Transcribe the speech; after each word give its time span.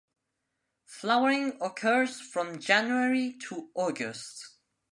Flowering 0.87 1.59
occurs 1.61 2.19
from 2.21 2.57
January 2.57 3.37
to 3.49 3.69
August. 3.75 4.55